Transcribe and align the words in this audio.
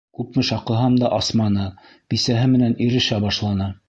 Күпме 0.19 0.43
шаҡыһам 0.45 0.95
да 1.01 1.11
асманы, 1.17 1.67
бисәһе 2.15 2.47
менән 2.55 2.75
ирешә 2.87 3.21
башланы. 3.27 3.69